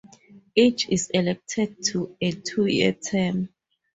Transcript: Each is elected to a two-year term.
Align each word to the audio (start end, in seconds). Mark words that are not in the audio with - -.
Each 0.55 0.89
is 0.89 1.11
elected 1.11 1.83
to 1.83 2.17
a 2.19 2.31
two-year 2.31 2.93
term. 2.93 3.49